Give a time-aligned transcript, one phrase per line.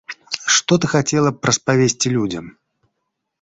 [0.53, 2.45] Што ты хацела б распавесці людзям?